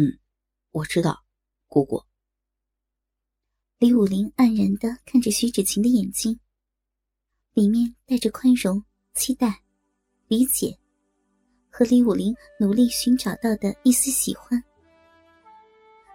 [0.00, 0.16] 嗯，
[0.70, 1.24] 我知道，
[1.66, 2.00] 姑姑。
[3.78, 6.38] 李武林黯然的看着徐芷晴的眼睛，
[7.52, 8.80] 里面带着宽容、
[9.14, 9.60] 期待、
[10.28, 10.78] 理解，
[11.68, 14.62] 和李武林努力寻找到的一丝喜欢。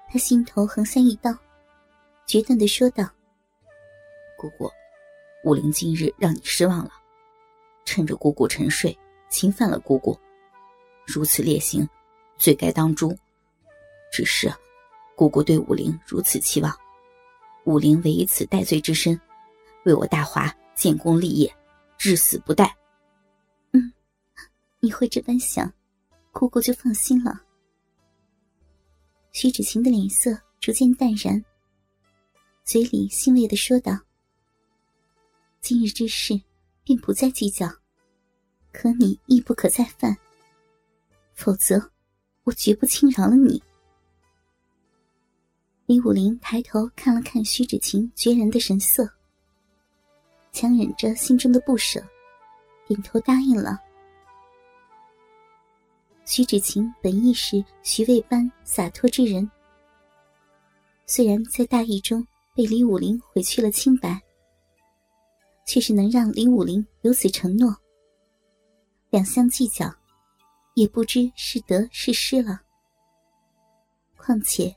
[0.07, 1.37] 他心头横下一刀，
[2.25, 3.03] 决断的说道
[4.39, 4.71] ：“姑姑，
[5.43, 6.91] 武林今日让你失望了，
[7.83, 8.97] 趁着姑姑沉睡，
[9.29, 10.17] 侵犯了姑姑，
[11.05, 11.85] 如此劣行，
[12.37, 13.13] 罪该当诛。
[14.13, 14.47] 只是，
[15.15, 16.71] 姑姑对武林如此期望。”
[17.65, 19.19] 武林唯以此戴罪之身，
[19.85, 21.51] 为我大华建功立业，
[21.97, 22.71] 至死不怠。
[23.71, 23.91] 嗯，
[24.79, 25.73] 你会这般想，
[26.31, 27.41] 姑姑就放心了。
[29.31, 31.43] 徐芷晴的脸色逐渐淡然，
[32.63, 33.97] 嘴里欣慰的说道
[35.59, 36.39] ：“今日之事，
[36.83, 37.67] 便不再计较，
[38.71, 40.15] 可你亦不可再犯，
[41.33, 41.89] 否则，
[42.43, 43.59] 我绝不轻饶了你。”
[45.85, 49.05] 李武林抬头看了看徐芷晴决然的神色，
[50.53, 52.01] 强忍着心中的不舍，
[52.87, 53.77] 点头答应了。
[56.23, 59.49] 徐芷晴本意是徐渭般洒脱之人，
[61.05, 62.25] 虽然在大义中
[62.55, 64.21] 被李武林毁去了清白，
[65.65, 67.75] 却是能让李武林有此承诺。
[69.09, 69.93] 两相计较，
[70.75, 72.61] 也不知是得是失了。
[74.15, 74.73] 况且。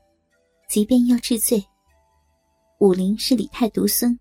[0.69, 1.65] 即便要治罪，
[2.81, 4.19] 武林是李泰独孙。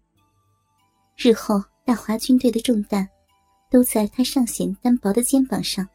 [1.18, 3.10] 日后大华军队的重担，
[3.70, 5.88] 都在他尚显单薄的肩膀上。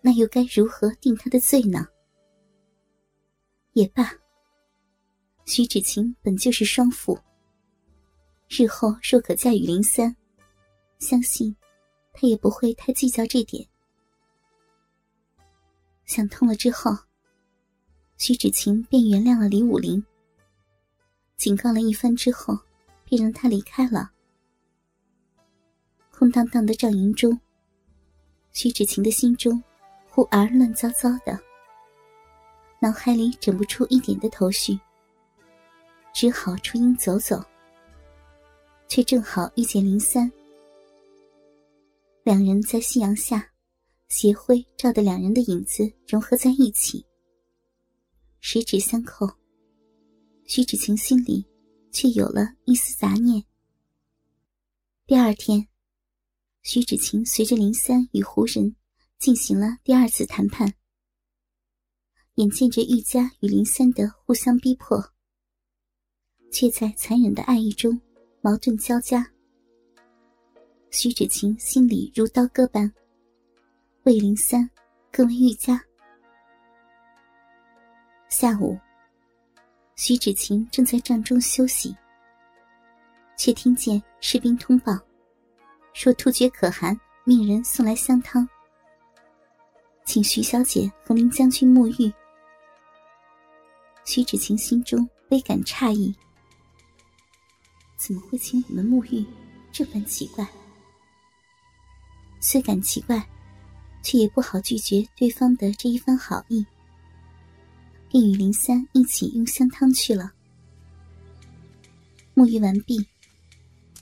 [0.00, 1.86] 那又该如何定他的罪呢？
[3.72, 4.12] 也罢，
[5.44, 7.18] 徐芷晴本就是双妇，
[8.48, 10.14] 日后若可嫁与林三，
[11.00, 11.54] 相信
[12.12, 13.68] 他也不会太计较这点。
[16.06, 16.96] 想通了之后。
[18.18, 20.04] 徐芷晴便原谅了李武林，
[21.36, 22.58] 警告了一番之后，
[23.04, 24.10] 便让他离开了。
[26.10, 27.38] 空荡荡的帐营中，
[28.52, 29.62] 徐芷晴的心中
[30.10, 31.38] 忽而乱糟糟的，
[32.80, 34.76] 脑海里整不出一点的头绪，
[36.12, 37.40] 只好出营走走。
[38.88, 40.32] 却正好遇见林三，
[42.24, 43.48] 两人在夕阳下，
[44.08, 47.04] 斜晖照的两人的影子融合在一起。
[48.40, 49.28] 十指相扣，
[50.46, 51.44] 徐芷晴心里
[51.90, 53.44] 却有了一丝杂念。
[55.06, 55.68] 第二天，
[56.62, 58.76] 徐芷晴随着林三与胡人
[59.18, 60.72] 进行了第二次谈判。
[62.36, 65.12] 眼见着玉家与林三的互相逼迫，
[66.52, 68.00] 却在残忍的爱意中
[68.40, 69.28] 矛盾交加。
[70.90, 72.90] 徐芷晴心里如刀割般，
[74.04, 74.70] 为林三，
[75.10, 75.84] 更为玉家。
[78.28, 78.78] 下午，
[79.96, 81.96] 徐芷晴正在帐中休息，
[83.38, 84.98] 却听见士兵通报，
[85.94, 88.46] 说突厥可汗命人送来香汤，
[90.04, 92.12] 请徐小姐和林将军沐浴。
[94.04, 96.14] 徐芷晴心中微感诧异，
[97.96, 99.24] 怎么会请我们沐浴？
[99.72, 100.46] 这般奇怪。
[102.40, 103.26] 虽感奇怪，
[104.02, 106.64] 却也不好拒绝对方的这一番好意。
[108.10, 110.32] 便与林三一起用香汤去了。
[112.34, 113.04] 沐浴完毕，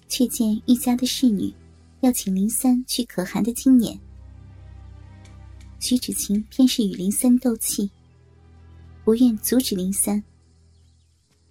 [0.09, 1.53] 却见玉家的侍女
[2.01, 3.99] 要请林三去可汗的金撵。
[5.79, 7.91] 徐芷晴偏是与林三斗气，
[9.05, 10.23] 不愿阻止林三，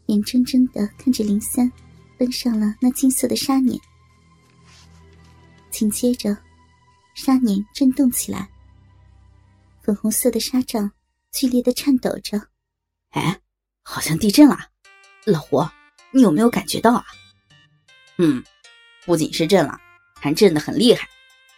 [0.08, 1.72] 眼睁睁的看着林三
[2.18, 3.80] 登上了那金色的纱辇。
[5.72, 6.38] 紧接着，
[7.14, 8.50] 纱辇震动起来，
[9.82, 10.92] 粉红色的纱帐。
[11.36, 12.40] 剧烈的颤抖着，
[13.10, 13.42] 哎，
[13.84, 14.58] 好像地震了，
[15.26, 15.68] 老胡，
[16.12, 17.06] 你有没有感觉到啊？
[18.18, 18.42] 嗯，
[19.06, 19.78] 不仅是震了，
[20.16, 21.10] 还震得很厉害，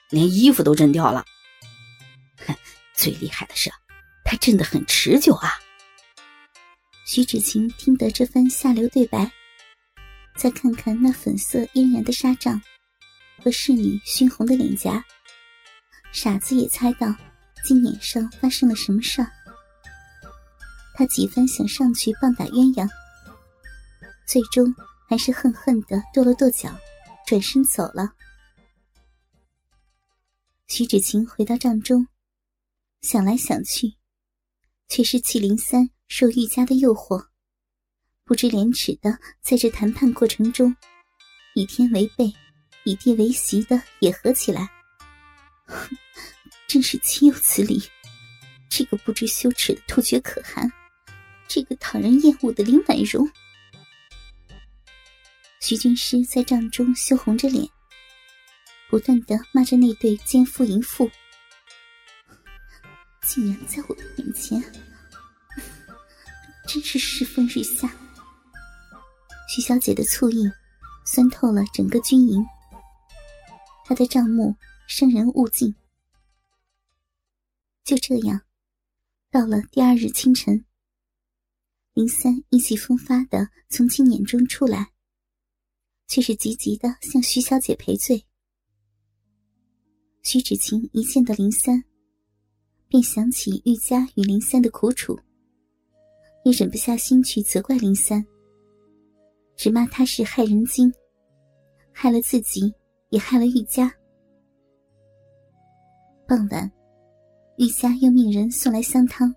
[0.10, 1.24] 连衣服都震掉了。
[2.48, 2.56] 哼，
[2.96, 3.72] 最厉害的是，
[4.26, 5.60] 它震得很持久啊。
[7.06, 9.32] 徐芷晴听得这番下流对白，
[10.36, 12.60] 再看看那粉色嫣然的纱帐
[13.44, 15.06] 和侍女熏红的脸颊，
[16.12, 17.14] 傻子也猜到
[17.64, 19.32] 今脸上发生了什么事儿。
[20.98, 22.90] 他几番想上去棒打鸳鸯，
[24.28, 24.74] 最终
[25.08, 26.76] 还是恨恨的跺了跺脚，
[27.28, 28.10] 转身走了。
[30.66, 32.08] 徐芷晴回到帐中，
[33.02, 33.94] 想来想去，
[34.90, 37.28] 却是气灵三受玉家的诱惑，
[38.26, 40.76] 不知廉耻的在这谈判过程中，
[41.54, 42.34] 以天为被，
[42.86, 44.68] 以地为席的也合起来，
[45.68, 45.96] 哼，
[46.68, 47.80] 真是岂有此理！
[48.68, 50.68] 这个不知羞耻的突厥可汗，
[51.48, 53.30] 这个讨人厌恶的林婉容。
[55.60, 57.68] 徐军师在帐中羞红着脸，
[58.90, 61.10] 不断的骂着那对奸夫淫妇，
[63.24, 64.64] 竟然在我的面前，
[66.68, 67.94] 真是世风日下。
[69.50, 70.50] 徐小姐的醋意，
[71.06, 72.46] 酸透了整个军营。
[73.86, 74.56] 她的账目
[74.88, 75.76] 生人勿近。
[77.84, 78.42] 就这样，
[79.32, 80.64] 到了第二日清晨，
[81.98, 84.92] 林三意气风发的从青撵中出来。
[86.06, 88.24] 却是急急的向徐小姐赔罪。
[90.22, 91.84] 徐芷晴一见到林三，
[92.88, 95.20] 便想起玉家与林三的苦楚，
[96.46, 98.24] 也忍不下心去责怪林三，
[99.56, 100.94] 只骂他是害人精，
[101.92, 102.72] 害了自己，
[103.10, 103.92] 也害了玉家。
[106.28, 106.72] 傍晚，
[107.58, 109.34] 玉家又命人送来香汤。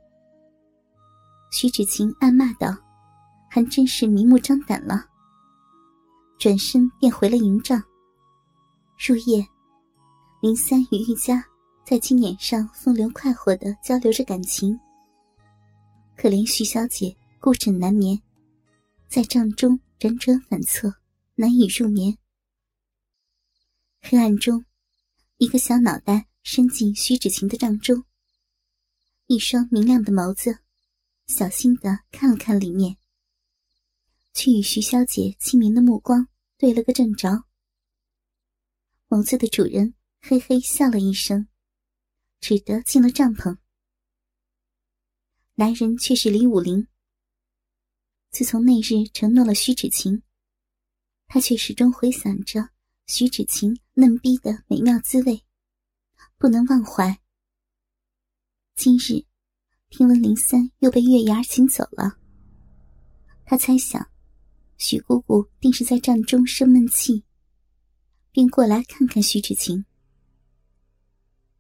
[1.51, 2.77] 徐芷晴暗骂道
[3.51, 5.05] ：“还真是明目张胆了。”
[6.39, 7.83] 转身便回了营帐。
[8.99, 9.47] 入夜，
[10.41, 11.45] 林三与玉佳
[11.85, 14.79] 在金撵上风流快活的交流着感情。
[16.17, 18.21] 可怜徐小姐孤枕难眠，
[19.09, 20.95] 在帐中辗转反侧，
[21.35, 22.17] 难以入眠。
[24.03, 24.65] 黑暗中，
[25.39, 28.05] 一个小脑袋伸进徐芷晴的帐中，
[29.27, 30.59] 一双明亮的眸子
[31.31, 32.97] 小心的看了看里面。
[34.33, 37.45] 却与徐小姐清明的目光对了个正着。
[39.09, 41.49] 眸子的主人嘿嘿笑了一声，
[42.41, 43.59] 只得进了帐篷。
[45.55, 46.87] 来人却是李武林。
[48.31, 50.23] 自从那日承诺了徐芷晴，
[51.27, 52.71] 他却始终回想着
[53.07, 55.45] 徐芷晴嫩逼的美妙滋味，
[56.39, 57.21] 不能忘怀。
[58.77, 59.27] 今日
[59.91, 62.17] 听闻林三又被月牙请走了，
[63.45, 64.09] 他猜想。
[64.79, 67.25] 许姑姑定是在帐中生闷气，
[68.31, 69.85] 便过来看看徐芷晴。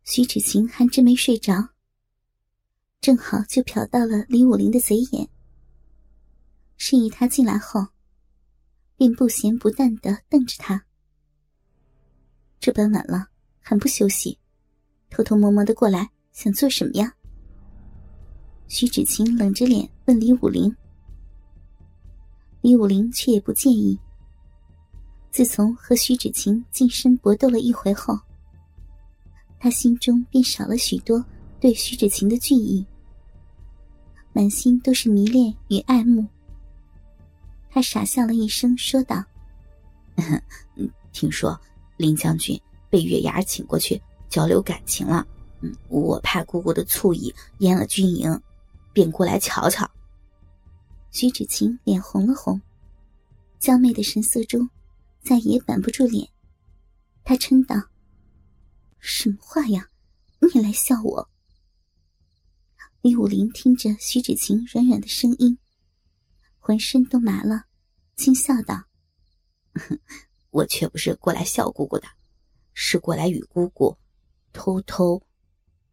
[0.04, 1.70] 徐芷晴还真没睡着，
[3.00, 5.28] 正好就瞟到了李武林的贼眼。
[6.76, 7.88] 示意他进来后，
[8.96, 10.86] 便不咸不淡的瞪着他。
[12.60, 13.26] 这般晚了
[13.58, 14.38] 还不休息，
[15.10, 17.16] 偷偷摸摸的过来想做什么呀？
[18.72, 20.72] 徐芷晴冷着脸问李武林。
[22.60, 23.98] 李武林却也不介意。
[25.32, 28.16] 自从和徐芷晴近身搏斗了一回后，
[29.58, 31.22] 他心中便少了许多
[31.58, 32.86] 对徐芷晴的惧意，
[34.32, 36.24] 满心都是迷恋与爱慕。
[37.70, 39.24] 他傻笑了一声，说道
[41.10, 41.60] ：“听说
[41.96, 42.58] 林将军
[42.88, 45.26] 被月牙请过去交流感情了，
[45.60, 48.40] 嗯，我怕姑姑的醋意淹了军营，
[48.92, 49.90] 便过来瞧瞧。”
[51.10, 52.60] 徐芷晴脸红了红，
[53.58, 54.70] 娇媚的神色中
[55.20, 56.28] 再也板不住脸。
[57.24, 57.90] 她嗔道
[59.00, 59.88] ：“什么话呀？
[60.54, 61.28] 你来笑我？”
[63.02, 65.58] 李武林听着徐芷晴软软的声音，
[66.58, 67.64] 浑身都麻了，
[68.14, 68.84] 轻笑道
[70.50, 72.06] ：“我却不是过来笑姑姑的，
[72.72, 73.96] 是过来与姑姑
[74.52, 75.22] 偷偷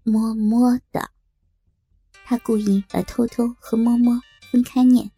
[0.03, 1.11] 摸摸的。”
[2.29, 4.21] 他故意把偷偷和摸摸。
[4.49, 5.11] 分开念，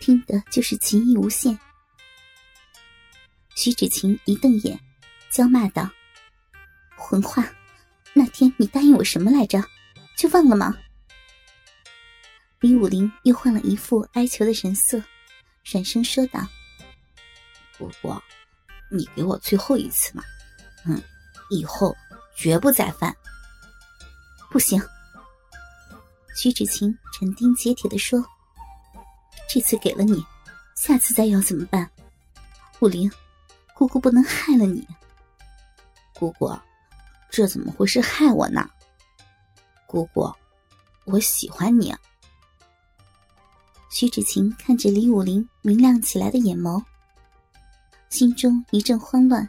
[0.00, 1.58] 听的就是情意无限。
[3.54, 4.80] 徐芷晴一瞪眼，
[5.30, 5.90] 娇骂道
[6.96, 7.46] ：“混话！
[8.14, 9.62] 那天你答应我什么来着？
[10.16, 10.74] 就忘了吗？”
[12.60, 15.02] 李武林又换了一副哀求的神色，
[15.70, 16.48] 软声说道
[17.76, 18.22] ：“不过，
[18.90, 20.24] 你给我最后一次嘛，
[20.86, 21.02] 嗯，
[21.50, 21.94] 以后
[22.34, 23.14] 绝不再犯。”
[24.50, 24.82] 不行。
[26.34, 28.22] 徐芷晴斩钉截铁的说
[29.48, 30.22] ：“这次给了你，
[30.76, 31.88] 下次再要怎么办？
[32.80, 33.10] 武林，
[33.74, 34.86] 姑姑不能害了你。
[36.14, 36.52] 姑姑，
[37.30, 38.68] 这怎么会是害我呢？
[39.86, 40.30] 姑姑，
[41.04, 41.94] 我喜欢你。”
[43.90, 46.82] 徐芷晴看着李武林明亮起来的眼眸，
[48.10, 49.48] 心中一阵慌乱。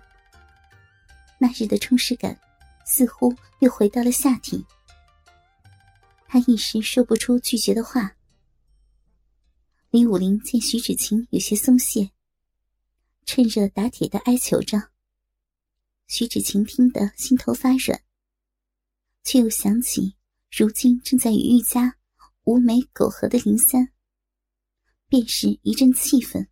[1.39, 2.39] 那日的充实感，
[2.85, 4.63] 似乎又回到了夏天。
[6.27, 8.17] 他一时说不出拒绝的话。
[9.89, 12.11] 李武林见徐芷晴有些松懈，
[13.25, 14.89] 趁热打铁的哀求着。
[16.07, 18.01] 徐芷晴听得心头发软，
[19.23, 20.15] 却又想起
[20.51, 21.97] 如今正在与玉家
[22.43, 23.91] 无美苟合的林三，
[25.07, 26.47] 便是一阵气愤。